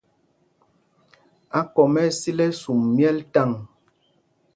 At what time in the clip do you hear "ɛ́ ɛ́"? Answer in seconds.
2.01-2.15